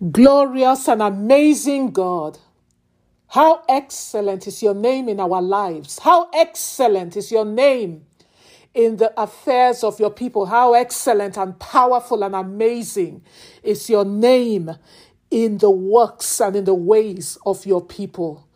[0.00, 2.38] Glorious and amazing God.
[3.28, 5.98] How excellent is your name in our lives.
[5.98, 8.06] How excellent is your name
[8.74, 10.46] in the affairs of your people.
[10.46, 13.22] How excellent and powerful and amazing
[13.62, 14.70] is your name
[15.30, 18.48] in the works and in the ways of your people.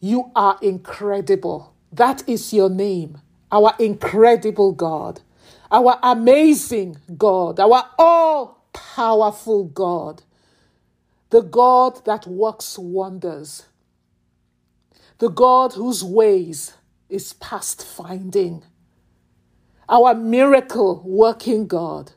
[0.00, 1.74] You are incredible.
[1.92, 3.18] That is your name,
[3.52, 5.20] our incredible God,
[5.70, 10.22] our amazing God, our all powerful God,
[11.30, 13.66] the God that works wonders,
[15.18, 16.74] the God whose ways
[17.08, 18.62] is past finding,
[19.88, 22.12] our miracle working God,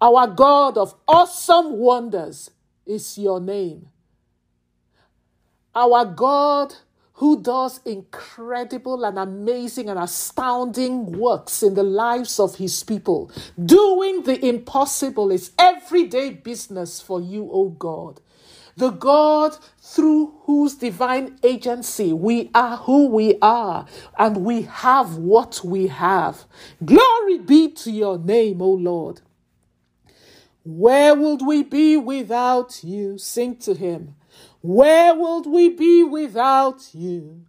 [0.00, 2.50] our God of awesome wonders
[2.84, 3.88] is your name.
[5.74, 6.74] Our God
[7.14, 13.30] who does incredible and amazing and astounding works in the lives of his people.
[13.62, 18.20] Doing the impossible is everyday business for you, O God.
[18.76, 23.86] The God through whose divine agency we are who we are
[24.18, 26.44] and we have what we have.
[26.84, 29.22] Glory be to your name, O Lord.
[30.64, 33.18] Where would we be without you?
[33.18, 34.16] Sing to him.
[34.60, 37.46] Where would we be without you?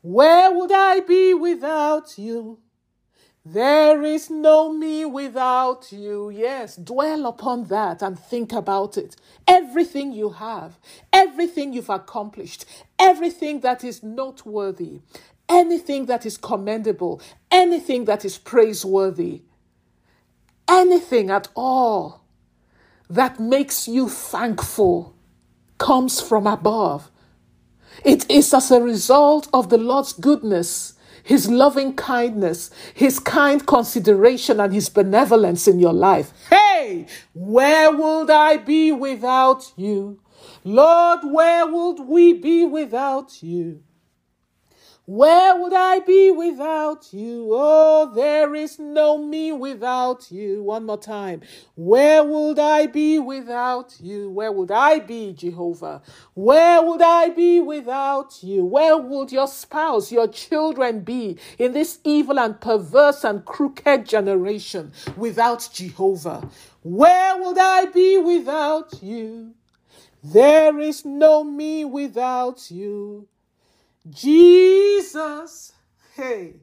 [0.00, 2.60] Where would I be without you?
[3.44, 6.30] There is no me without you.
[6.30, 9.16] Yes, dwell upon that and think about it.
[9.48, 10.78] Everything you have,
[11.12, 12.66] everything you've accomplished,
[12.98, 15.00] everything that is noteworthy,
[15.48, 17.20] anything that is commendable,
[17.50, 19.42] anything that is praiseworthy,
[20.68, 22.24] anything at all
[23.10, 25.14] that makes you thankful
[25.78, 27.10] comes from above.
[28.04, 34.60] It is as a result of the Lord's goodness, His loving kindness, His kind consideration,
[34.60, 36.32] and His benevolence in your life.
[36.48, 40.20] Hey, where would I be without you?
[40.64, 43.82] Lord, where would we be without you?
[45.10, 47.48] Where would I be without you?
[47.50, 50.62] Oh, there is no me without you.
[50.62, 51.40] One more time.
[51.74, 54.30] Where would I be without you?
[54.30, 56.02] Where would I be, Jehovah?
[56.34, 58.64] Where would I be without you?
[58.64, 64.92] Where would your spouse, your children be in this evil and perverse and crooked generation
[65.16, 66.48] without Jehovah?
[66.84, 69.54] Where would I be without you?
[70.22, 73.26] There is no me without you.
[74.08, 75.72] Jesus,
[76.14, 76.54] hey,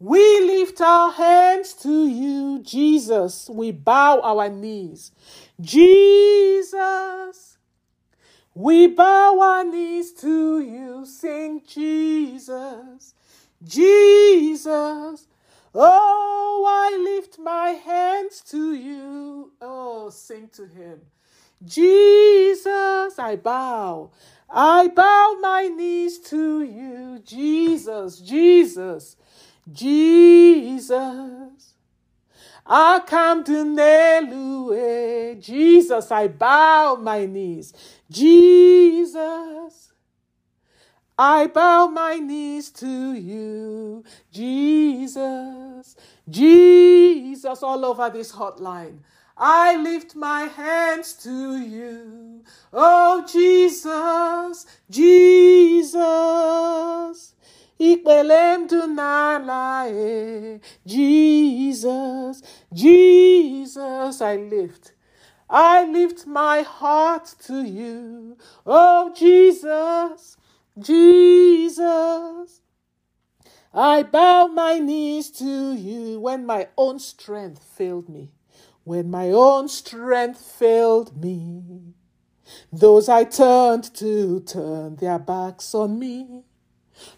[0.00, 3.50] we lift our hands to you, Jesus.
[3.50, 5.12] We bow our knees.
[5.60, 7.58] Jesus,
[8.54, 11.06] we bow our knees to you.
[11.06, 13.14] Sing Jesus,
[13.64, 15.26] Jesus.
[15.74, 19.52] Oh, I lift my hands to you.
[19.60, 21.00] Oh, sing to him.
[21.64, 24.10] Jesus, I bow.
[24.52, 29.16] I bow my knees to you, Jesus, Jesus,
[29.72, 30.94] Jesus.
[32.66, 37.74] I come to Nelue, Jesus, I bow my knees,
[38.10, 39.92] Jesus.
[41.18, 45.96] I bow my knees to you, Jesus,
[46.28, 48.98] Jesus, all over this hotline.
[49.36, 52.44] I lift my hands to you.
[52.72, 56.02] Oh, Jesus, Jesus.
[57.80, 60.60] Ikpelem dunalae.
[60.86, 62.42] Jesus,
[62.72, 64.92] Jesus, I lift.
[65.48, 68.36] I lift my heart to you.
[68.66, 70.36] Oh, Jesus,
[70.78, 72.60] Jesus.
[73.74, 78.30] I bow my knees to you when my own strength failed me
[78.84, 81.94] when my own strength failed me.
[82.72, 86.44] Those I turned to turned their backs on me.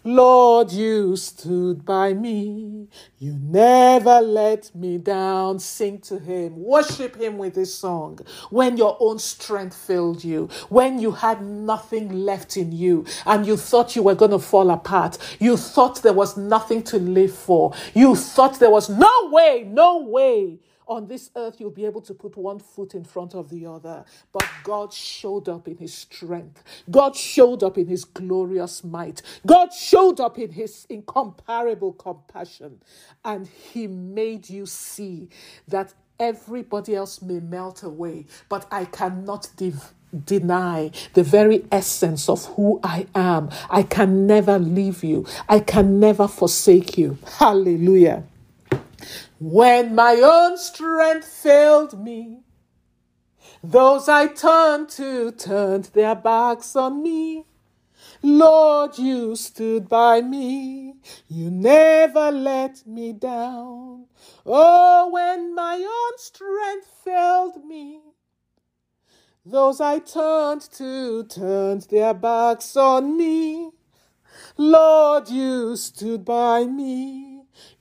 [0.03, 2.87] Lord, you stood by me.
[3.19, 5.59] You never let me down.
[5.59, 6.55] Sing to Him.
[6.55, 8.19] Worship Him with this song.
[8.49, 13.57] When your own strength failed you, when you had nothing left in you, and you
[13.57, 17.73] thought you were going to fall apart, you thought there was nothing to live for,
[17.93, 22.13] you thought there was no way, no way on this earth you'll be able to
[22.13, 24.05] put one foot in front of the other.
[24.31, 26.63] But God showed up in his strength.
[26.89, 29.21] God showed up in his glorious might.
[29.45, 32.81] God showed up in his incomparable compassion.
[33.25, 35.29] And he made you see
[35.67, 39.93] that everybody else may melt away, but I cannot div-
[40.25, 43.49] deny the very essence of who I am.
[43.69, 45.25] I can never leave you.
[45.49, 47.17] I can never forsake you.
[47.39, 48.23] Hallelujah.
[49.39, 52.41] When my own strength failed me,
[53.63, 57.45] Those I turned to turned their backs on me.
[58.23, 60.95] Lord, you stood by me.
[61.27, 64.07] You never let me down.
[64.45, 68.01] Oh, when my own strength failed me,
[69.45, 73.71] those I turned to turned their backs on me.
[74.57, 77.34] Lord, you stood by me.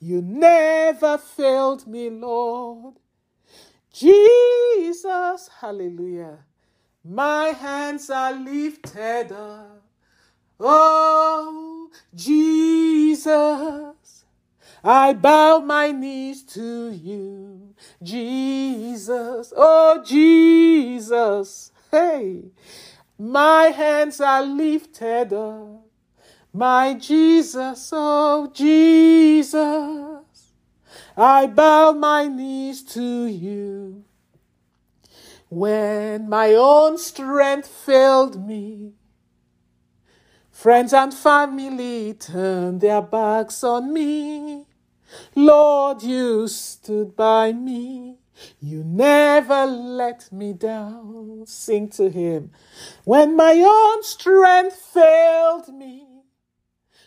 [0.06, 2.96] You never failed me, Lord.
[3.90, 6.40] Jesus, hallelujah.
[7.02, 9.82] My hands are lifted up.
[10.60, 13.32] Oh, Jesus,
[14.84, 17.74] I bow my knees to you.
[18.02, 22.42] Jesus, oh, Jesus, hey,
[23.18, 25.83] my hands are lifted up.
[26.56, 29.58] My Jesus, oh, Jesus,
[31.16, 34.04] I bow my knees to you.
[35.50, 38.92] When my own strength failed me,
[40.54, 44.64] Friends and family turned their backs on me.
[45.34, 48.18] Lord, you stood by me.
[48.60, 51.44] You never let me down.
[51.46, 52.52] Sing to him.
[53.04, 56.13] When my own strength failed me,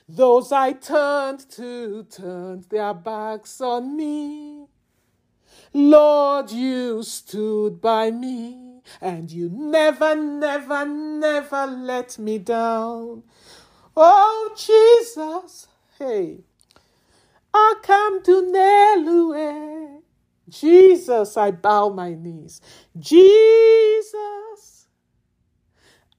[0.10, 4.68] those I turned to turned their backs on me.
[5.74, 13.24] Lord, you stood by me, and you never, never, never let me down.
[13.96, 15.68] Oh, Jesus,
[16.00, 16.40] hey,
[17.54, 20.02] I come to Nelue.
[20.50, 22.62] Jesus, I bow my knees.
[22.98, 24.88] Jesus,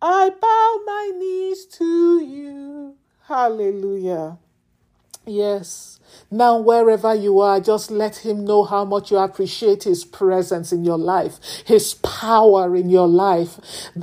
[0.03, 2.97] I bow my knees to you.
[3.29, 4.39] Hallelujah.
[5.27, 5.98] Yes.
[6.31, 10.85] Now, wherever you are, just let Him know how much you appreciate His presence in
[10.85, 13.59] your life, His power in your life,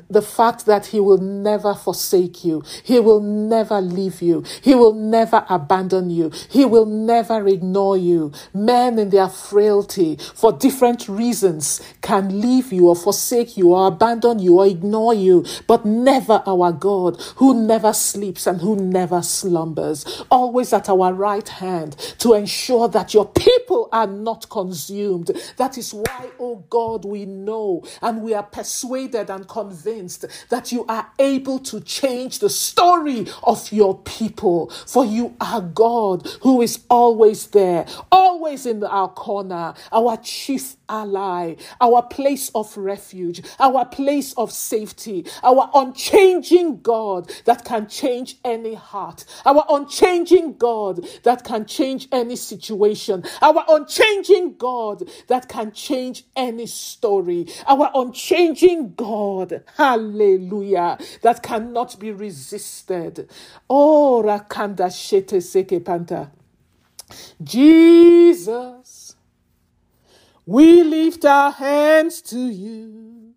[0.09, 4.93] the fact that He will never forsake you, He will never leave you, He will
[4.93, 8.31] never abandon you, He will never ignore you.
[8.53, 14.39] Men in their frailty, for different reasons, can leave you or forsake you or abandon
[14.39, 20.23] you or ignore you, but never our God, who never sleeps and who never slumbers,
[20.31, 25.31] always at our right hand to ensure that your people are not consumed.
[25.57, 30.85] That is why, oh God, we know and we are persuaded and convinced that you
[30.87, 34.69] are able to change the story of your people.
[34.87, 41.55] For you are God who is always there, always in our corner, our chief ally,
[41.81, 48.73] our place of refuge, our place of safety, our unchanging God that can change any
[48.73, 56.25] heart, our unchanging God that can change any situation, our unchanging God that can change
[56.35, 63.29] any story, our unchanging God, hallelujah, that cannot be resisted.
[63.69, 66.31] Oh, Rakanda Shete Seke Panta.
[67.43, 69.15] Jesus,
[70.45, 73.33] we lift our hands to you.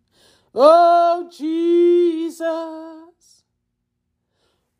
[0.54, 2.97] Oh, Jesus.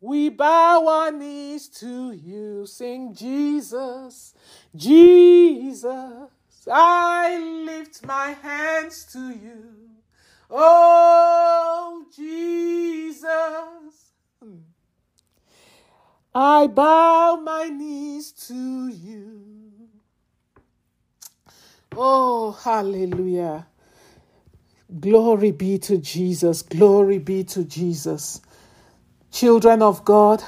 [0.01, 4.33] We bow our knees to you, sing Jesus,
[4.75, 6.29] Jesus.
[6.71, 9.89] I lift my hands to you,
[10.49, 14.09] oh Jesus.
[16.33, 19.41] I bow my knees to you.
[21.97, 23.67] Oh, hallelujah.
[24.99, 26.61] Glory be to Jesus.
[26.61, 28.41] Glory be to Jesus.
[29.31, 30.43] Children of God,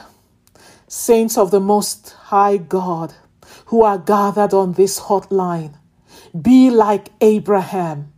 [0.87, 3.13] saints of the Most High God,
[3.65, 5.75] who are gathered on this hotline,
[6.39, 8.11] be like Abraham.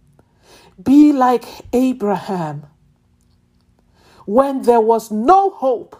[0.82, 2.65] Be like Abraham.
[4.25, 5.96] When there was no hope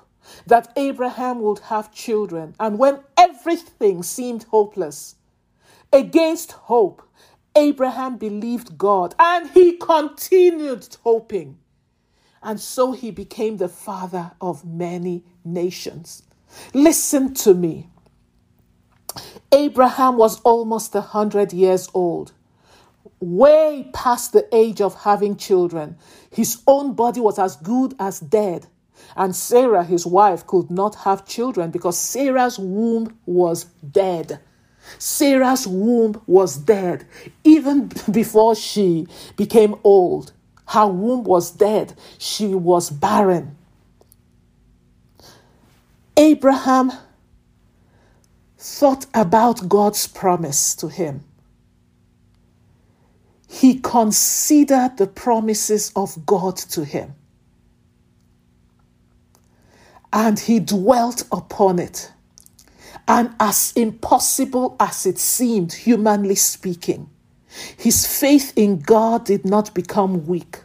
[0.48, 5.16] that Abraham would have children, and when everything seemed hopeless,
[5.92, 7.08] against hope,
[7.56, 11.60] Abraham believed God and he continued hoping.
[12.44, 16.24] And so he became the father of many nations.
[16.74, 17.90] Listen to me.
[19.52, 22.34] Abraham was almost a hundred years old,
[23.20, 25.96] way past the age of having children.
[26.32, 28.68] His own body was as good as dead.
[29.16, 34.40] And Sarah, his wife, could not have children because Sarah's womb was dead.
[34.98, 37.06] Sarah's womb was dead
[37.44, 39.08] even before she
[39.38, 40.34] became old.
[40.68, 41.94] Her womb was dead.
[42.18, 43.58] She was barren.
[46.18, 46.92] Abraham
[48.58, 51.24] thought about God's promise to him.
[53.54, 57.14] he considered the promises of God to him.
[60.12, 62.12] And he dwelt upon it.
[63.08, 67.10] And as impossible as it seemed, humanly speaking,
[67.78, 70.60] his faith in God did not become weak.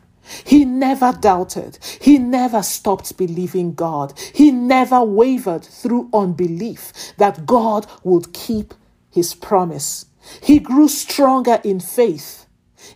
[0.45, 1.79] He never doubted.
[2.01, 4.13] He never stopped believing God.
[4.35, 8.75] He never wavered through unbelief that God would keep
[9.11, 10.07] his promise.
[10.43, 12.47] He grew stronger in faith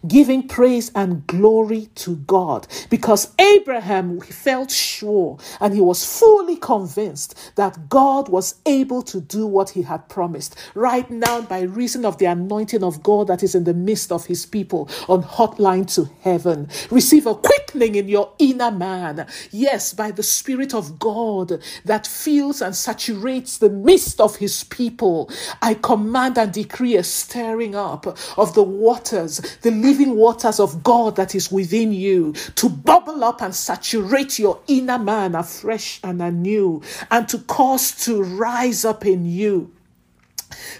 [0.06, 7.52] giving praise and glory to God because Abraham felt sure and he was fully convinced
[7.56, 10.56] that God was able to do what he had promised.
[10.74, 14.26] Right now, by reason of the anointing of God that is in the midst of
[14.26, 19.26] his people on hotline to heaven, receive a quickening in your inner man.
[19.50, 25.30] Yes, by the Spirit of God that fills and saturates the midst of his people.
[25.60, 28.06] I command and decree a stirring up
[28.38, 33.42] of the waters, the living waters of God that is within you to bubble up
[33.42, 39.24] and saturate your inner man afresh and anew and to cause to rise up in
[39.24, 39.72] you.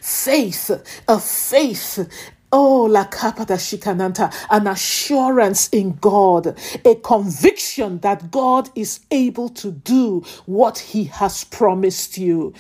[0.01, 0.71] Faith,
[1.09, 9.01] a faith Oh, la kapata shikananta, an assurance in God, a conviction that God is
[9.13, 12.55] able to do what He has promised you.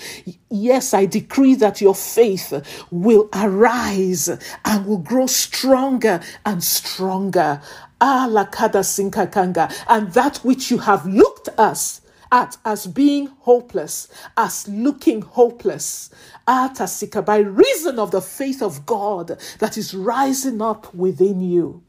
[0.50, 2.52] Yes, I decree that your faith
[2.92, 4.28] will arise
[4.64, 7.61] and will grow stronger and stronger.
[8.00, 14.08] Ah, la kada sinkakanga, and that which you have looked us at as being hopeless,
[14.37, 16.11] as looking hopeless,
[16.46, 21.82] atasika, by reason of the faith of God that is rising up within you.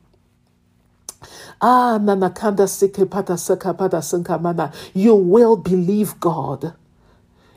[1.61, 4.73] Ah, nanakanda sikepata sakapada sankamana.
[4.93, 6.73] You will believe God.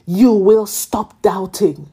[0.07, 1.91] You will stop doubting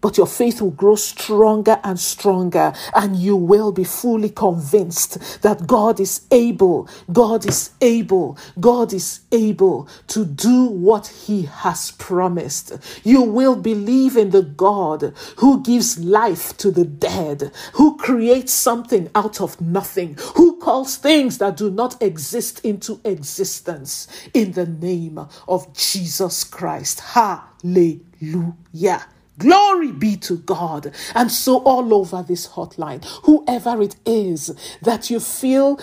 [0.00, 5.66] but your faith will grow stronger and stronger, and you will be fully convinced that
[5.66, 12.72] God is able, God is able, God is able to do what He has promised.
[13.04, 19.10] You will believe in the God who gives life to the dead, who creates something
[19.14, 25.18] out of nothing, who calls things that do not exist into existence in the name
[25.48, 27.00] of Jesus Christ.
[27.00, 29.06] Hallelujah.
[29.38, 30.92] Glory be to God.
[31.14, 35.80] And so, all over this hotline, whoever it is that you feel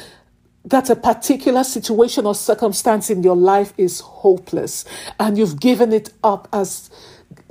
[0.66, 4.84] that a particular situation or circumstance in your life is hopeless
[5.20, 6.90] and you've given it up as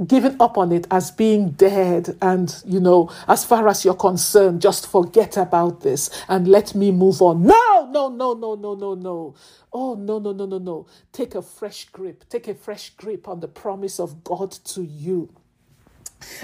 [0.06, 4.60] given up on it as being dead and you know as far as you're concerned
[4.62, 7.44] just forget about this and let me move on.
[7.44, 9.34] No no no no no no no.
[9.72, 10.86] Oh no no no no no.
[11.12, 12.24] Take a fresh grip.
[12.28, 15.30] Take a fresh grip on the promise of god to you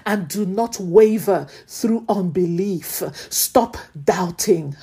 [0.07, 3.03] and do not waver through unbelief.
[3.31, 4.77] Stop doubting.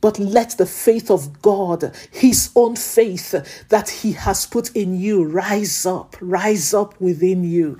[0.00, 3.30] But let the faith of God, His own faith
[3.70, 7.78] that He has put in you, rise up, rise up within you.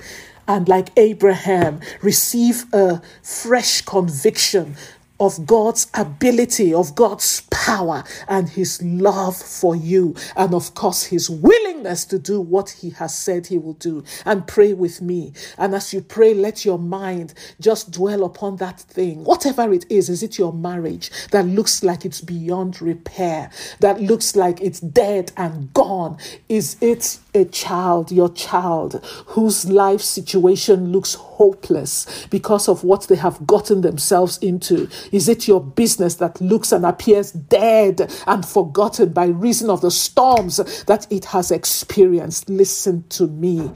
[0.48, 4.76] And like Abraham, receive a fresh conviction
[5.20, 11.30] of God's ability, of God's power, and His love for you, and of course, His
[11.30, 14.04] willingness to do what He has said He will do.
[14.26, 15.32] And pray with me.
[15.56, 20.10] And as you pray, let your mind just dwell upon that thing, whatever it is.
[20.10, 25.32] Is it your marriage that looks like it's beyond repair, that looks like it's dead
[25.38, 26.18] and gone?
[26.50, 33.16] Is it a child, your child, whose life situation looks hopeless because of what they
[33.16, 34.86] have gotten themselves into?
[35.12, 39.90] Is it your business that looks and appears dead and forgotten by reason of the
[39.90, 42.48] storms that it has experienced?
[42.48, 43.70] Listen to me.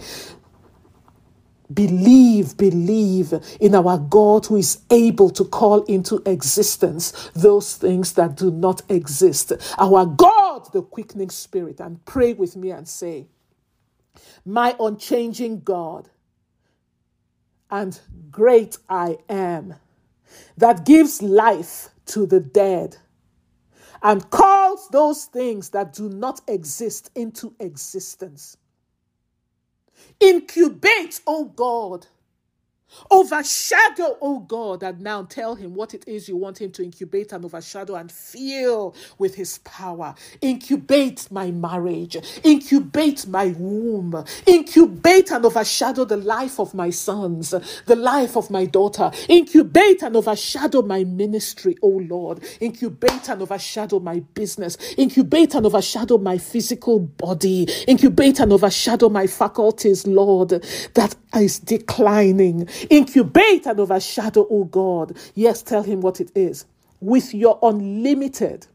[1.73, 8.37] Believe, believe in our God who is able to call into existence those things that
[8.37, 9.53] do not exist.
[9.79, 13.27] Our God, the quickening spirit, and pray with me and say,
[14.47, 16.09] My unchanging God
[17.71, 19.75] and great I am
[20.57, 22.97] that gives life to the dead
[24.03, 28.57] and calls those things that do not exist into existence.
[30.21, 32.07] Incubate, O oh God,
[33.11, 37.33] Overshadow, oh God, and now tell him what it is you want him to incubate
[37.33, 40.15] and overshadow and feel with his power.
[40.41, 47.55] Incubate my marriage, incubate my womb, incubate and overshadow the life of my sons,
[47.87, 54.01] the life of my daughter, incubate and overshadow my ministry, oh Lord, incubate and overshadow
[54.01, 60.51] my business, incubate and overshadow my physical body, incubate and overshadow my faculties, Lord,
[60.95, 65.17] that is declining Incubate and overshadow, oh God.
[65.35, 66.67] Yes, tell him what it is.
[67.01, 68.67] with your unlimited,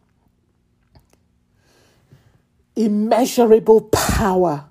[2.75, 4.65] immeasurable power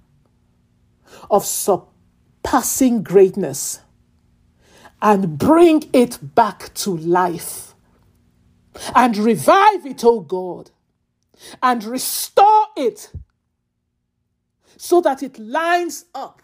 [1.31, 3.81] of surpassing greatness
[5.03, 7.75] and bring it back to life
[8.95, 10.71] and revive it, oh God,
[11.62, 13.12] and restore it
[14.77, 16.42] so that it lines up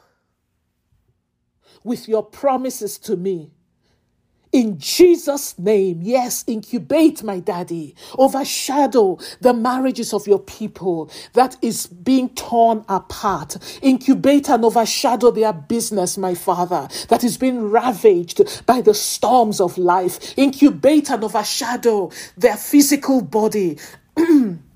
[1.85, 3.51] with your promises to me
[4.53, 11.87] in Jesus' name, yes, incubate, my daddy, overshadow the marriages of your people that is
[11.87, 13.57] being torn apart.
[13.83, 19.77] Incubate and overshadow their business, my father, that is being ravaged by the storms of
[19.77, 20.37] life.
[20.39, 23.79] Incubate and overshadow their physical body.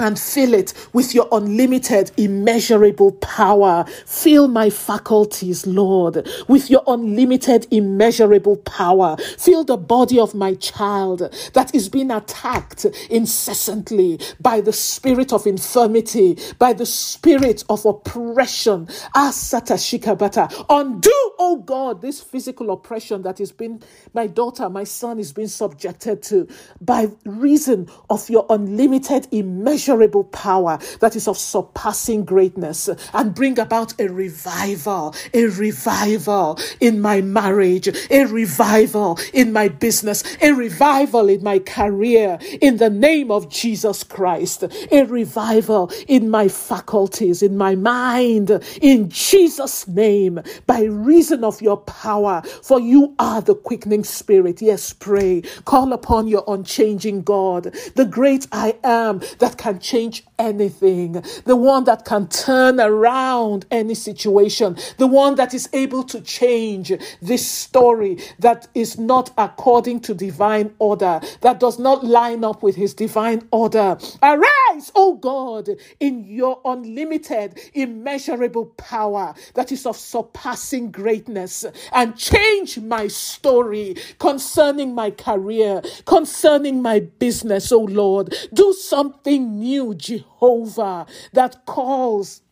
[0.00, 3.84] and fill it with your unlimited, immeasurable power.
[4.06, 9.16] Fill my faculties, Lord, with your unlimited, immeasurable power.
[9.38, 11.20] Fill the body of my child
[11.54, 18.86] that is being attacked incessantly by the spirit of infirmity, by the spirit of oppression.
[19.14, 20.66] Asata shikabata.
[20.68, 23.82] Undo, oh God, this physical oppression that has been
[24.14, 26.46] my daughter, my son is being subjected to
[26.80, 33.58] by reason of your unlimited, immeasurable immeasurable power that is of surpassing greatness and bring
[33.58, 41.28] about a revival, a revival in my marriage, a revival in my business, a revival
[41.28, 47.56] in my career in the name of Jesus Christ, a revival in my faculties, in
[47.56, 48.50] my mind,
[48.82, 54.60] in Jesus' name, by reason of your power, for you are the quickening spirit.
[54.60, 55.42] Yes, pray.
[55.64, 62.04] Call upon your unchanging God, the great I am that change anything, the one that
[62.04, 68.68] can turn around any situation, the one that is able to change this story that
[68.74, 73.98] is not according to divine order, that does not line up with his divine order.
[74.22, 75.68] Arise, O God,
[76.00, 84.94] in your unlimited, immeasurable power that is of surpassing greatness and change my story concerning
[84.94, 88.34] my career, concerning my business, O Lord.
[88.52, 92.42] Do something new, Jehovah, that calls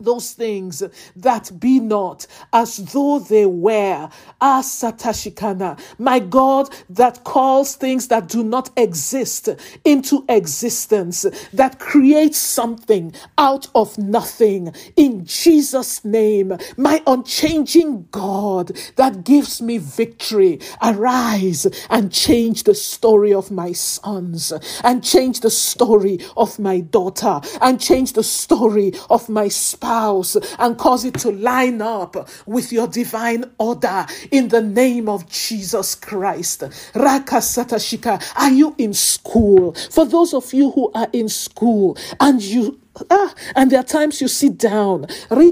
[0.00, 0.82] those things
[1.16, 4.08] that be not as though they were.
[4.40, 9.48] Ah, Asatashikana, my God that calls things that do not exist
[9.84, 14.72] into existence, that creates something out of nothing.
[14.96, 23.32] In Jesus' name, my unchanging God that gives me victory, arise and change the story
[23.32, 24.52] of my sons,
[24.84, 30.36] and change the story of my daughter, and change the story of my spouse house
[30.58, 35.96] and cause it to line up with your divine order in the name of Jesus
[35.96, 36.60] Christ.
[36.94, 39.72] Rakasatashika, are you in school?
[39.90, 44.20] For those of you who are in school and you Ah, and there are times
[44.20, 45.42] you sit down, and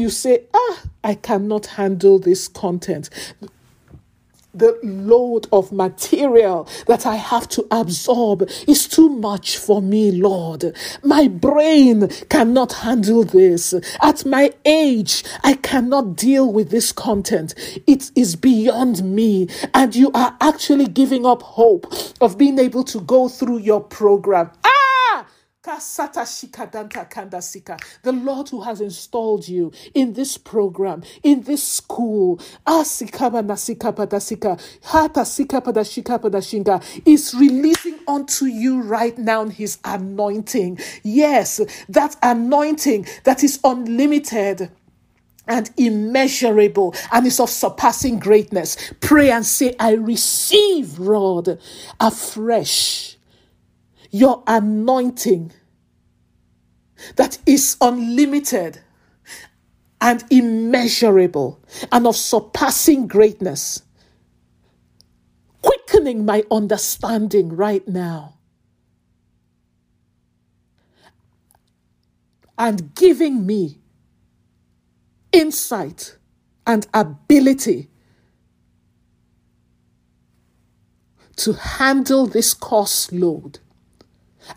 [0.00, 3.10] you say, Ah, I cannot handle this content
[4.58, 10.76] the load of material that I have to absorb is too much for me, Lord.
[11.02, 13.74] My brain cannot handle this.
[14.02, 17.54] At my age, I cannot deal with this content.
[17.86, 19.48] It is beyond me.
[19.74, 24.50] And you are actually giving up hope of being able to go through your program.
[24.64, 24.77] Ah!
[28.02, 32.40] The Lord who has installed you in this program, in this school,
[37.04, 40.78] is releasing unto you right now his anointing.
[41.02, 44.70] Yes, that anointing that is unlimited
[45.46, 48.94] and immeasurable and is of surpassing greatness.
[49.00, 51.60] Pray and say, I receive, Lord,
[52.00, 53.18] afresh
[54.10, 55.52] your anointing
[57.16, 58.80] that is unlimited
[60.00, 63.82] and immeasurable and of surpassing greatness,
[65.62, 68.34] quickening my understanding right now.
[72.56, 73.78] And giving me
[75.32, 76.16] insight
[76.66, 77.88] and ability
[81.36, 83.60] to handle this course load.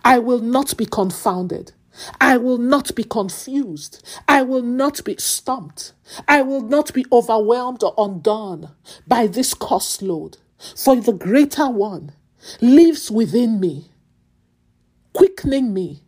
[0.04, 1.74] I will not be confounded.
[2.20, 4.04] I will not be confused.
[4.28, 5.94] I will not be stumped.
[6.28, 8.72] I will not be overwhelmed or undone
[9.08, 10.38] by this cost load.
[10.76, 12.14] For the greater one
[12.62, 13.92] lives within me,
[15.14, 16.04] quickening me,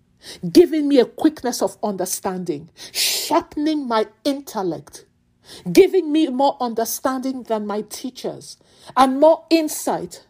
[0.51, 5.05] giving me a quickness of understanding, sharpening my intellect,
[5.71, 8.57] giving me more understanding than my teachers
[8.95, 10.25] and more insight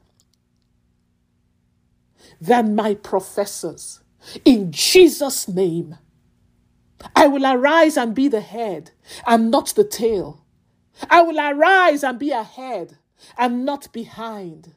[2.41, 4.02] than my professors.
[4.45, 5.97] In Jesus' name,
[7.15, 8.91] I will arise and be the head
[9.27, 10.45] and not the tail.
[11.09, 12.97] I will arise and be ahead
[13.37, 14.73] and not behind.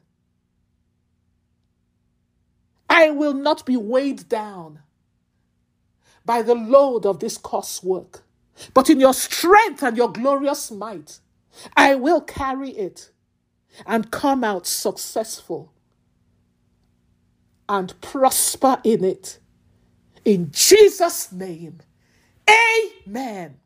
[2.89, 4.79] I will not be weighed down
[6.25, 8.21] by the load of this coursework,
[8.73, 11.19] but in your strength and your glorious might,
[11.75, 13.11] I will carry it
[13.85, 15.71] and come out successful
[17.69, 19.39] and prosper in it.
[20.25, 21.79] In Jesus' name,
[22.49, 23.57] amen.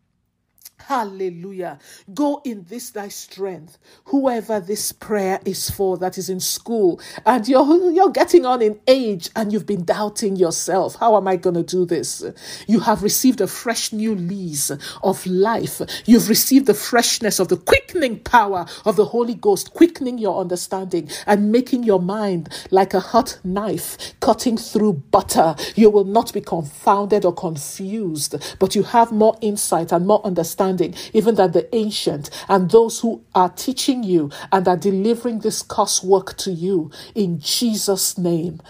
[0.88, 1.80] Hallelujah.
[2.14, 3.78] Go in this thy strength.
[4.06, 8.80] Whoever this prayer is for that is in school and you're, you're getting on in
[8.88, 10.96] age and you've been doubting yourself.
[10.96, 12.24] How am I going to do this?
[12.68, 14.72] You have received a fresh new lease
[15.04, 15.82] of life.
[16.06, 21.10] You've received the freshness of the quickening power of the Holy Ghost, quickening your understanding
[21.28, 25.56] and making your mind like a hot knife cutting through butter.
[25.76, 30.71] You will not be confounded or confused, but you have more insight and more understanding
[30.72, 35.64] understanding, even that the ancient and those who are teaching you and are delivering this
[35.64, 38.62] coursework to you in Jesus' name.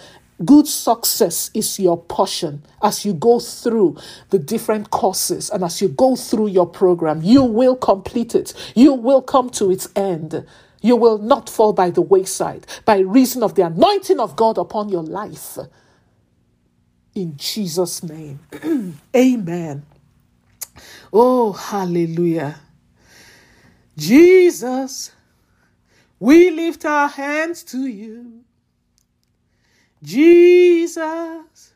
[0.43, 3.97] Good success is your portion as you go through
[4.31, 7.21] the different courses and as you go through your program.
[7.21, 10.45] You will complete it, you will come to its end.
[10.83, 14.89] You will not fall by the wayside by reason of the anointing of God upon
[14.89, 15.59] your life.
[17.13, 18.39] In Jesus' name.
[19.15, 19.85] Amen.
[21.13, 22.59] Oh, hallelujah.
[23.97, 25.11] Jesus,
[26.19, 28.43] we lift our hands to you.
[30.03, 31.73] Jesus,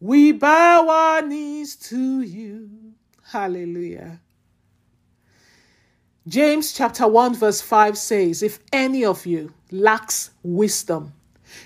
[0.00, 2.70] we bow our knees to you.
[3.24, 4.20] Hallelujah.
[6.28, 11.12] James chapter 1, verse 5 says, If any of you lacks wisdom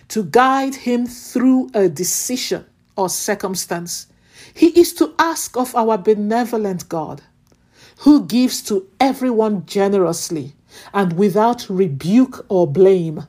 [0.09, 2.64] to guide him through a decision
[2.97, 4.07] or circumstance,
[4.55, 7.23] he is to ask of our benevolent God,
[7.99, 10.55] who gives to everyone generously
[10.93, 13.27] and without rebuke or blame,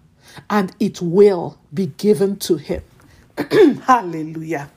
[0.49, 2.83] and it will be given to him.
[3.85, 4.69] Hallelujah.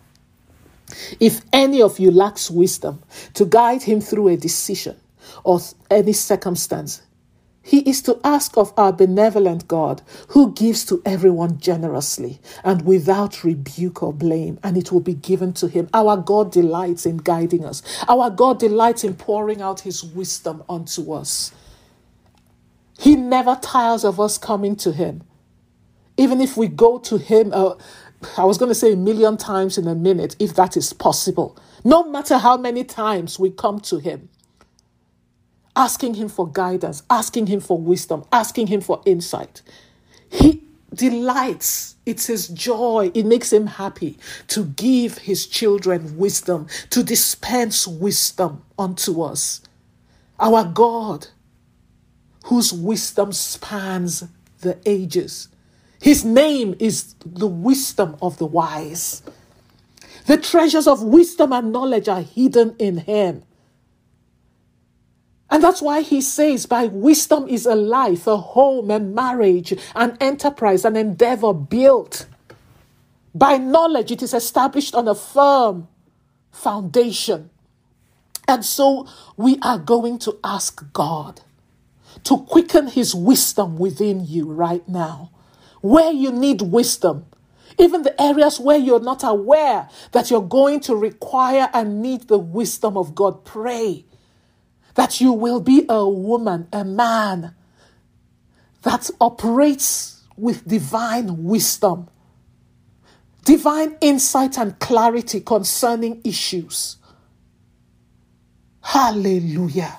[1.18, 3.02] If any of you lacks wisdom
[3.34, 4.96] to guide him through a decision
[5.44, 7.02] or any circumstance,
[7.66, 13.42] he is to ask of our benevolent God, who gives to everyone generously and without
[13.42, 15.88] rebuke or blame, and it will be given to him.
[15.92, 21.12] Our God delights in guiding us, our God delights in pouring out his wisdom unto
[21.12, 21.50] us.
[23.00, 25.24] He never tires of us coming to him.
[26.16, 27.74] Even if we go to him, uh,
[28.38, 31.58] I was going to say a million times in a minute, if that is possible.
[31.82, 34.28] No matter how many times we come to him,
[35.76, 39.62] asking Him for guidance, asking Him for wisdom, asking Him for insight.
[40.30, 40.62] He
[40.94, 41.96] delights.
[42.06, 43.10] It's his joy.
[43.14, 49.60] It makes him happy to give his children wisdom, to dispense wisdom unto us.
[50.38, 51.28] Our God,
[52.44, 54.24] whose wisdom spans
[54.60, 55.48] the ages.
[56.00, 59.22] His name is the wisdom of the wise.
[60.26, 63.42] The treasures of wisdom and knowledge are hidden in him.
[65.50, 70.16] And that's why he says, by wisdom is a life, a home, a marriage, an
[70.20, 72.26] enterprise, an endeavor built.
[73.34, 75.88] By knowledge, it is established on a firm
[76.50, 77.50] foundation.
[78.48, 79.06] And so
[79.36, 81.42] we are going to ask God
[82.24, 85.30] to quicken his wisdom within you right now.
[85.80, 87.26] Where you need wisdom,
[87.78, 92.38] even the areas where you're not aware that you're going to require and need the
[92.38, 94.06] wisdom of God, pray
[94.96, 97.54] that you will be a woman, a man
[98.82, 102.08] that operates with divine wisdom,
[103.44, 106.96] divine insight and clarity concerning issues.
[108.82, 109.98] Hallelujah.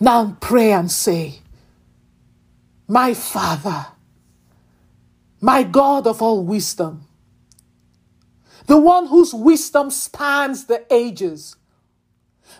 [0.00, 1.40] Now pray and say,
[2.86, 3.86] My Father,
[5.40, 7.06] my God of all wisdom,
[8.66, 11.56] the one whose wisdom spans the ages,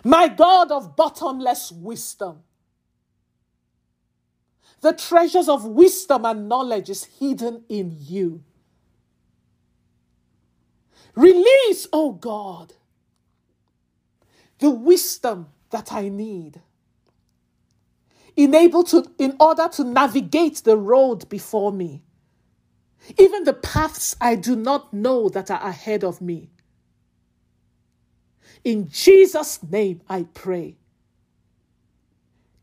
[0.03, 2.43] my God of bottomless wisdom.
[4.81, 8.43] The treasures of wisdom and knowledge is hidden in you.
[11.15, 12.73] Release, oh God,
[14.59, 16.61] the wisdom that I need.
[18.37, 22.03] Enable to, in order to navigate the road before me,
[23.17, 26.49] even the paths I do not know that are ahead of me.
[28.63, 30.75] In Jesus' name I pray.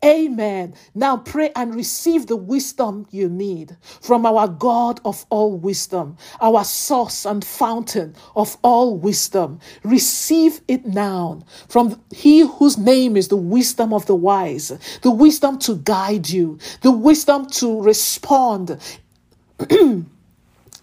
[0.04, 0.74] Amen.
[0.94, 6.62] Now pray and receive the wisdom you need from our God of all wisdom, our
[6.64, 9.58] source and fountain of all wisdom.
[9.82, 14.68] Receive it now from He whose name is the wisdom of the wise,
[15.02, 18.78] the wisdom to guide you, the wisdom to respond.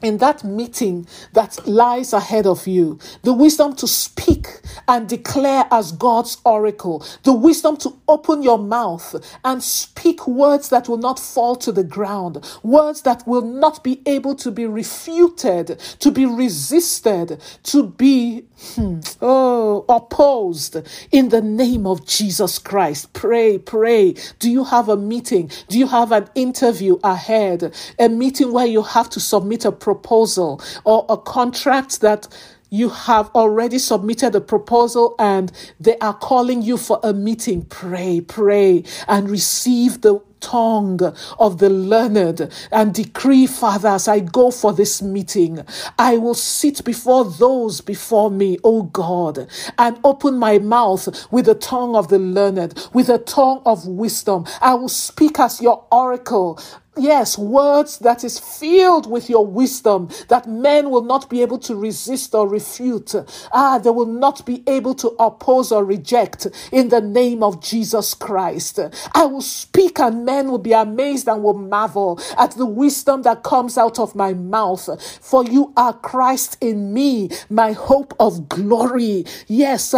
[0.04, 4.48] in that meeting that lies ahead of you, the wisdom to speak
[4.88, 10.88] and declare as God's oracle, the wisdom to open your mouth and speak words that
[10.90, 15.80] will not fall to the ground, words that will not be able to be refuted,
[16.00, 20.78] to be resisted, to be hmm, oh, opposed
[21.12, 23.14] in the name of Jesus Christ.
[23.14, 24.16] Pray, pray.
[24.40, 25.50] Do you have a meeting?
[25.70, 27.74] Do you have an interview ahead?
[28.00, 32.28] A meeting where you have to submit a proposal or a contract that
[32.70, 37.64] you have already submitted a proposal and they are calling you for a meeting.
[37.66, 41.00] Pray, pray, and receive the tongue
[41.40, 45.64] of the learned and decree, Father, as I go for this meeting,
[45.98, 51.56] I will sit before those before me, O God, and open my mouth with the
[51.56, 54.46] tongue of the learned, with a tongue of wisdom.
[54.62, 56.60] I will speak as your oracle.
[56.96, 61.76] Yes, words that is filled with your wisdom that men will not be able to
[61.76, 63.16] resist or refute.
[63.52, 68.14] Ah, they will not be able to oppose or reject in the name of Jesus
[68.14, 68.80] Christ.
[69.16, 73.42] I will speak and men will be amazed and will marvel at the wisdom that
[73.42, 74.88] comes out of my mouth.
[75.20, 79.26] For you are Christ in me, my hope of glory.
[79.48, 79.96] Yes,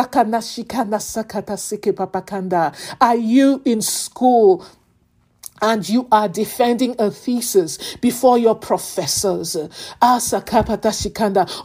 [3.01, 4.65] are you in school?
[5.65, 9.57] And you are defending a thesis before your professors,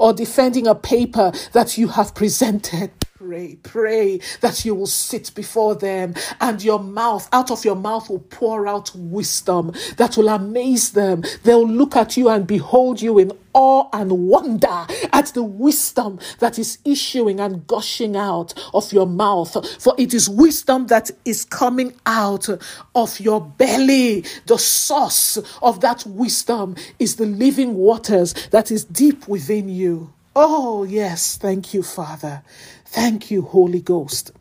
[0.01, 5.75] or defending a paper that you have presented pray, pray that you will sit before
[5.75, 10.93] them and your mouth, out of your mouth will pour out wisdom that will amaze
[10.93, 11.23] them.
[11.43, 16.59] They'll look at you and behold you in awe and wonder at the wisdom that
[16.59, 19.83] is issuing and gushing out of your mouth.
[19.83, 22.49] For it is wisdom that is coming out
[22.95, 24.25] of your belly.
[24.47, 30.11] The source of that wisdom is the living waters that is deep within you.
[30.35, 31.37] Oh, yes.
[31.37, 32.43] Thank you, Father.
[32.87, 34.33] Thank you, Holy Ghost.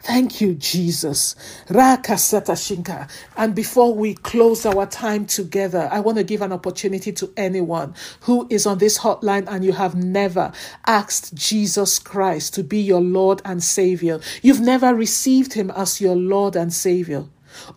[0.00, 1.36] Thank you, Jesus.
[1.68, 7.94] And before we close our time together, I want to give an opportunity to anyone
[8.20, 10.52] who is on this hotline and you have never
[10.86, 14.20] asked Jesus Christ to be your Lord and Savior.
[14.42, 17.26] You've never received Him as your Lord and Savior.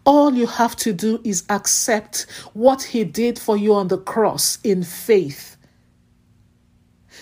[0.05, 4.57] All you have to do is accept what He did for you on the cross
[4.63, 5.50] in faith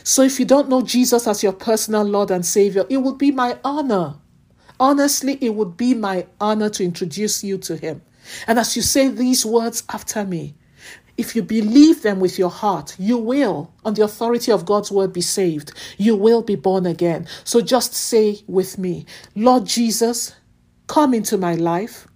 [0.04, 3.32] so if you don't know Jesus as your personal Lord and Savior, it would be
[3.32, 4.16] my honor.
[4.80, 8.02] Honestly, it would be my honor to introduce you to Him.
[8.48, 10.56] And as you say these words after me,
[11.18, 15.12] if you believe them with your heart, you will, on the authority of God's word,
[15.12, 15.74] be saved.
[15.98, 17.28] You will be born again.
[17.44, 20.34] So just say with me, Lord Jesus,
[20.88, 22.08] come into my life.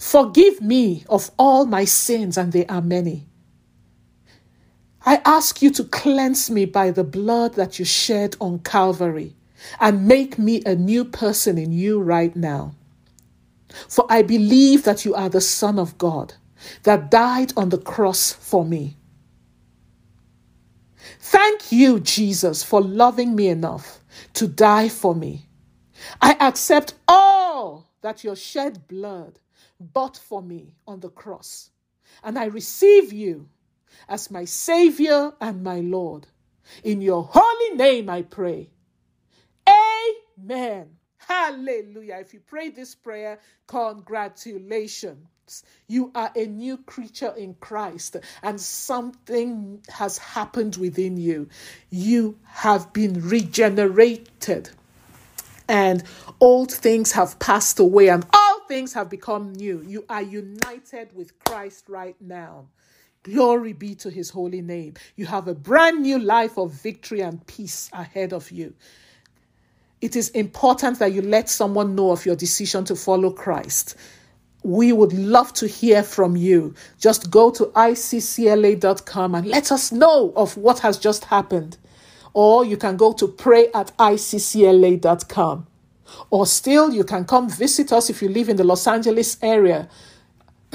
[0.00, 3.28] Forgive me of all my sins, and they are many.
[5.06, 9.34] I ask you to cleanse me by the blood that you shed on Calvary
[9.80, 12.74] and make me a new person in you right now.
[13.88, 16.34] For I believe that you are the Son of God
[16.84, 18.96] that died on the cross for me.
[21.20, 24.00] Thank you, Jesus, for loving me enough
[24.34, 25.46] to die for me.
[26.20, 29.38] I accept all that your shed blood
[29.78, 31.70] bought for me on the cross,
[32.22, 33.48] and I receive you
[34.08, 36.26] as my Savior and my Lord.
[36.82, 38.70] In your holy name I pray.
[39.68, 40.90] Amen.
[41.18, 42.16] Hallelujah.
[42.20, 45.64] If you pray this prayer, congratulations.
[45.86, 51.48] You are a new creature in Christ, and something has happened within you.
[51.90, 54.70] You have been regenerated,
[55.68, 56.02] and
[56.40, 59.82] old things have passed away, and all things have become new.
[59.86, 62.68] You are united with Christ right now.
[63.24, 64.92] Glory be to his holy name.
[65.16, 68.74] You have a brand new life of victory and peace ahead of you.
[70.02, 73.96] It is important that you let someone know of your decision to follow Christ.
[74.62, 76.74] We would love to hear from you.
[76.98, 81.78] Just go to iccla.com and let us know of what has just happened.
[82.34, 85.66] Or you can go to pray at iccla.com.
[86.28, 89.88] Or still, you can come visit us if you live in the Los Angeles area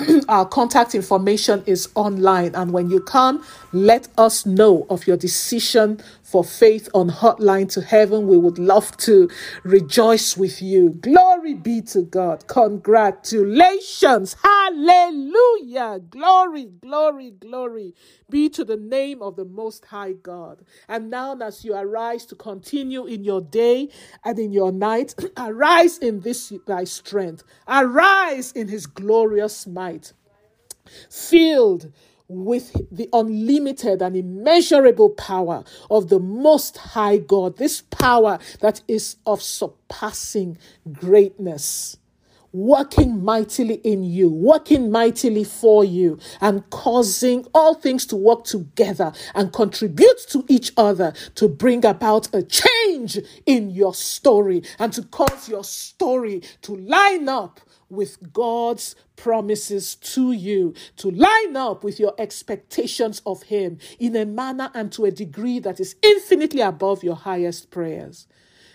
[0.29, 2.55] our contact information is online.
[2.55, 7.81] And when you come, let us know of your decision for Faith on Hotline to
[7.81, 8.27] Heaven.
[8.27, 9.29] We would love to
[9.63, 10.91] rejoice with you.
[11.01, 12.47] Glory be to God.
[12.47, 14.35] Congratulations.
[14.43, 15.99] Hallelujah.
[16.09, 17.95] Glory, glory, glory
[18.29, 20.63] be to the name of the Most High God.
[20.87, 23.89] And now, as you arise to continue in your day
[24.23, 30.13] and in your night, arise in this thy strength, arise in his glorious might,
[31.09, 31.91] filled
[32.29, 39.17] with the unlimited and immeasurable power of the Most High God, this power that is
[39.25, 40.57] of surpassing
[40.93, 41.97] greatness
[42.51, 49.11] working mightily in you, working mightily for you, and causing all things to work together
[49.35, 55.03] and contribute to each other to bring about a change in your story and to
[55.03, 61.99] cause your story to line up with God's promises to you, to line up with
[61.99, 67.03] your expectations of Him in a manner and to a degree that is infinitely above
[67.03, 68.27] your highest prayers.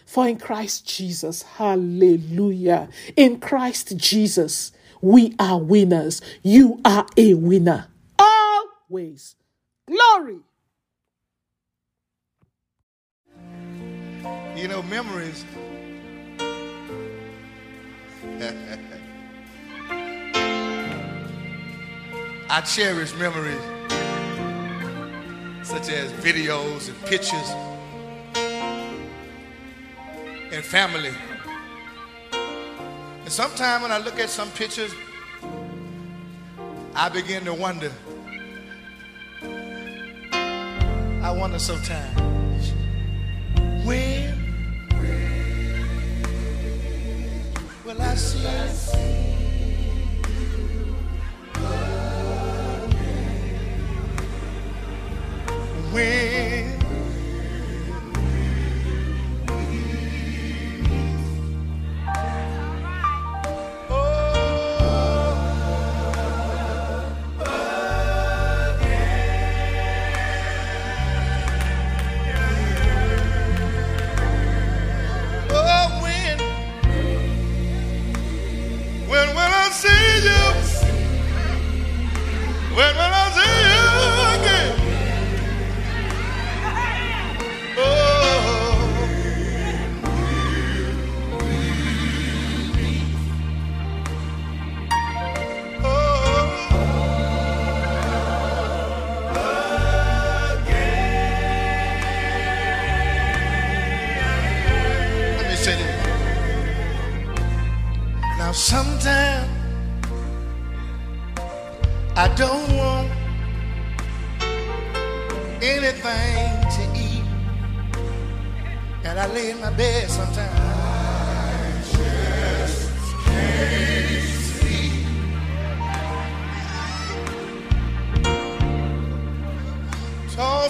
[0.06, 6.20] For in Christ Jesus, hallelujah, in Christ Jesus, we are winners.
[6.42, 7.88] You are a winner.
[8.18, 9.36] Always.
[9.86, 10.38] Glory.
[14.56, 15.44] You know, memories.
[22.50, 23.60] I cherish memories
[25.66, 27.50] such as videos and pictures
[30.52, 31.12] and family.
[32.32, 34.94] And sometimes when I look at some pictures,
[36.94, 37.90] I begin to wonder.
[41.22, 42.72] I wonder sometimes
[43.84, 44.34] when
[47.84, 49.33] will I see?
[55.94, 56.73] When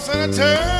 [0.05, 0.74] Toss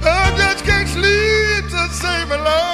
[0.00, 2.73] I, I just can't sleep to save my life.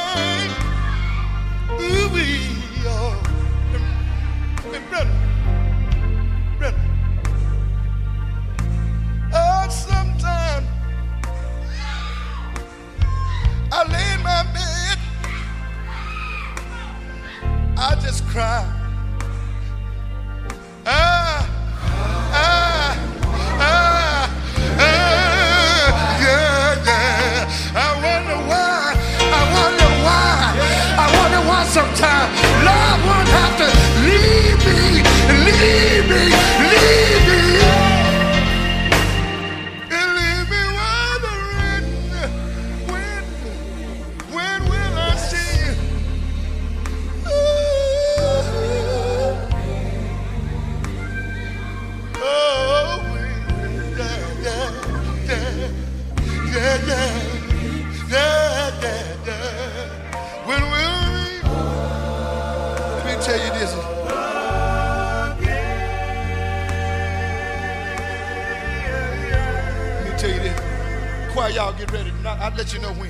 [71.40, 73.08] While y'all get ready, I'll let you know when.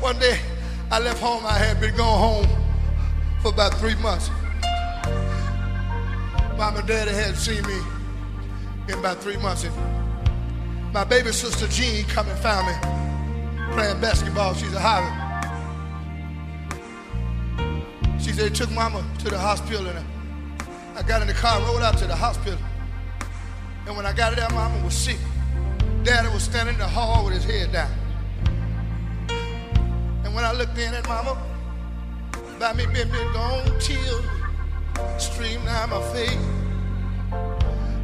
[0.00, 0.40] One day,
[0.90, 1.44] I left home.
[1.44, 2.46] I had been gone home
[3.42, 4.30] for about three months.
[6.56, 7.78] Mom and Daddy hadn't seen me
[8.88, 9.64] in about three months.
[9.64, 9.74] And
[10.94, 12.72] my baby sister Jean come and found me
[13.74, 14.54] playing basketball.
[14.54, 15.12] She's a Harvard.
[18.18, 20.02] She said took Mama to the hospital, and
[20.96, 22.58] I, got in the car, rolled out to the hospital.
[23.86, 25.18] And when I got there, Mama was sick.
[26.04, 27.90] Daddy was standing in the hall with his head down.
[30.24, 31.40] And when I looked in at Mama,
[32.58, 34.24] by me being gone, tears
[35.18, 36.38] streamed down my face.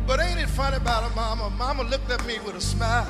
[0.07, 1.51] But ain't it funny about a mama?
[1.51, 3.07] Mama looked at me with a smile.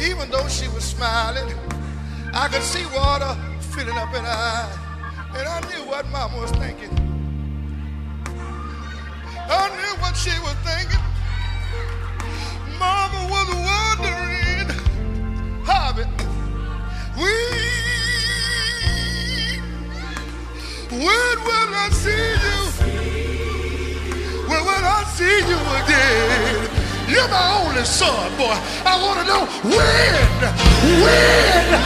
[0.00, 1.54] Even though she was smiling,
[2.32, 4.78] I could see water filling up in her eyes.
[5.36, 6.90] And I knew what mama was thinking.
[9.48, 11.11] I knew what she was thinking.
[12.82, 14.66] Mama was wondering,
[15.70, 16.06] Harvey,
[17.20, 17.32] we,
[20.90, 22.58] when will I see you?
[24.50, 26.60] When will I see you again?
[27.08, 28.56] You're my only son, boy.
[28.84, 29.42] I want to know
[29.76, 31.81] when, when, when,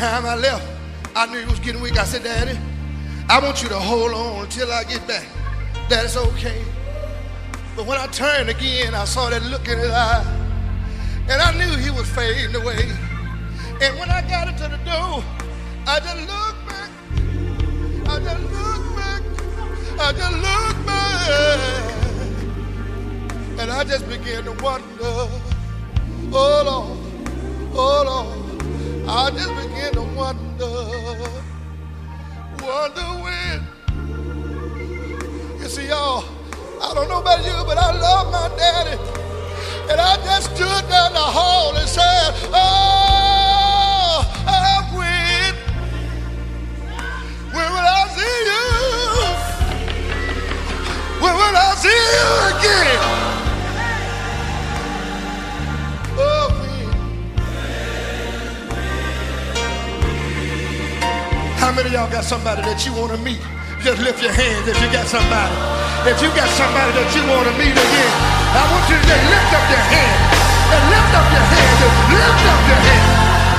[0.00, 0.66] time I left,
[1.14, 1.98] I knew he was getting weak.
[1.98, 2.58] I said, Daddy,
[3.28, 5.28] I want you to hold on until I get back.
[5.90, 6.64] That's okay.
[7.76, 10.24] But when I turned again, I saw that look in his eye.
[11.28, 12.88] And I knew he was fading away.
[13.82, 15.22] And when I got into the door,
[15.86, 16.90] I just looked back.
[18.08, 19.22] I just looked back.
[20.00, 21.60] I just looked back.
[23.60, 24.86] And I just began to wonder,
[26.32, 26.98] oh Lord,
[27.74, 28.39] oh Lord.
[29.08, 30.66] I just begin to wonder,
[32.64, 33.66] wonder when.
[35.60, 36.24] You see, y'all,
[36.82, 38.98] I don't know about you, but I love my daddy.
[39.90, 45.54] And I just stood down the hall and said, Oh, I win.
[47.52, 48.66] When will I see you?
[51.20, 53.19] When will I see you again?
[61.80, 63.40] Many of y'all got somebody that you want to meet?
[63.80, 65.56] Just lift your hands if you got somebody.
[66.04, 68.12] If you got somebody that you want to meet again,
[68.52, 70.20] I want you to lift up your hand.
[70.76, 71.76] And lift up your hand.
[71.80, 73.04] And lift up your hand.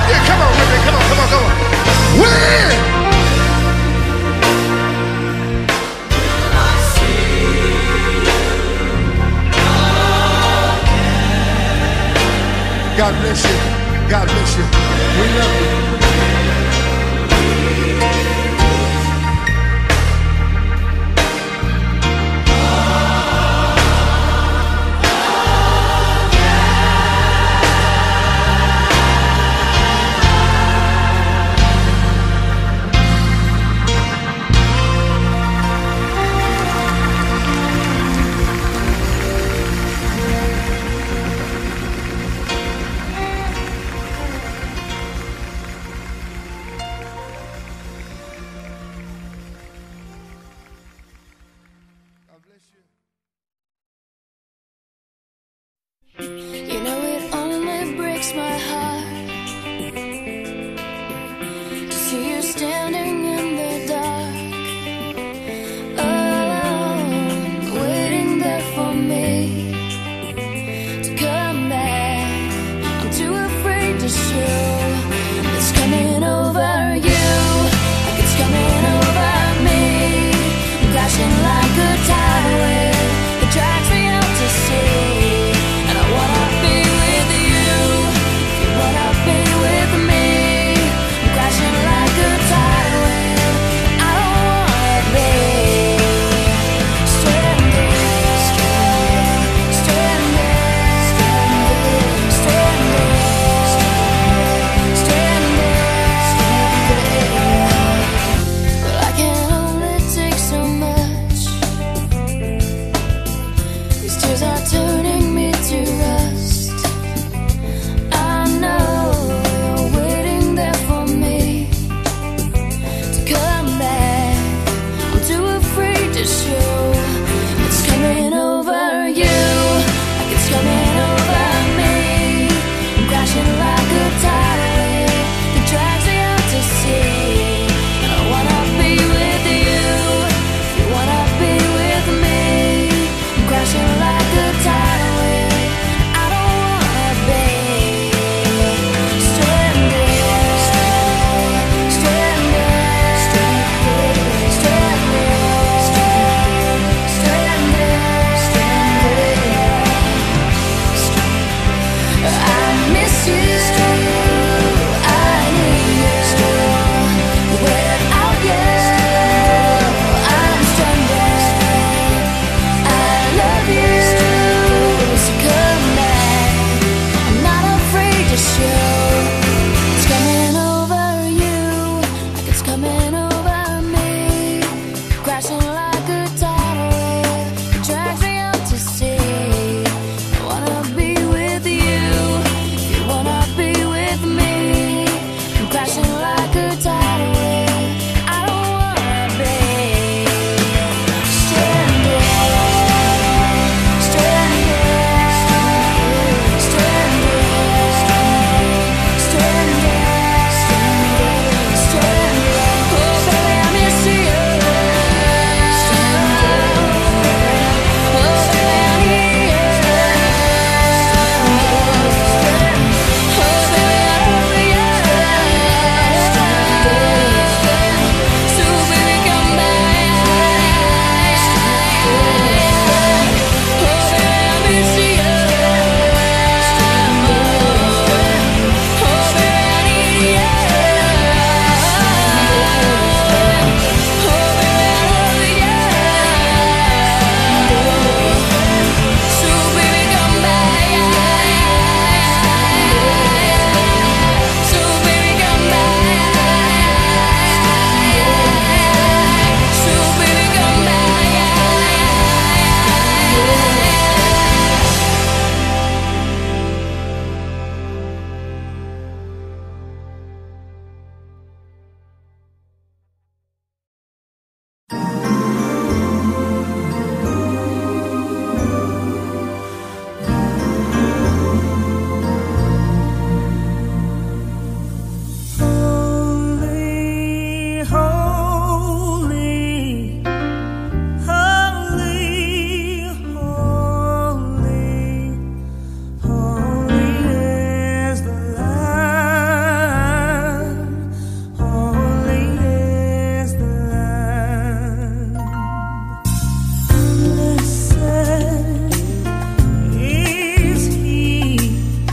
[0.06, 0.78] Yeah, come on me.
[0.86, 1.54] Come on, come on, come on.
[2.22, 2.70] Win!
[12.94, 13.58] God bless you.
[14.06, 14.66] God bless you.
[15.18, 15.81] We love you.
[74.34, 77.24] Like it's coming over you,
[78.18, 79.32] you're coming over
[79.66, 80.32] me.
[80.94, 82.71] Gushing like a tidal wave.